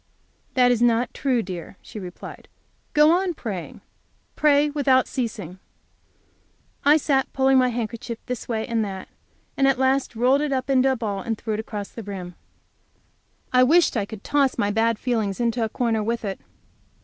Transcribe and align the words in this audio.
"That 0.55 0.71
is 0.71 0.81
not 0.81 1.13
true, 1.13 1.43
dear," 1.43 1.77
she 1.79 1.99
replied; 1.99 2.47
"go 2.93 3.11
on 3.11 3.35
praying 3.35 3.81
pray 4.35 4.67
without 4.71 5.07
ceasing." 5.07 5.59
I 6.83 6.97
sat 6.97 7.31
pulling 7.33 7.59
my 7.59 7.67
handkerchief 7.69 8.17
this 8.25 8.47
way 8.47 8.65
and 8.65 8.83
that, 8.83 9.09
and 9.55 9.67
at 9.67 9.77
last 9.77 10.15
rolled 10.15 10.41
it 10.41 10.51
up 10.51 10.71
into 10.71 10.91
a 10.91 10.95
ball 10.95 11.19
and 11.19 11.37
threw 11.37 11.53
it 11.53 11.59
across 11.59 11.89
the 11.89 12.01
room. 12.01 12.33
I 13.53 13.61
wished 13.61 13.95
I 13.95 14.07
could 14.07 14.23
toss 14.23 14.57
my 14.57 14.71
bad 14.71 14.97
feelings 14.97 15.39
into 15.39 15.63
a 15.63 15.69
corner 15.69 16.01
with 16.01 16.25
it. 16.25 16.39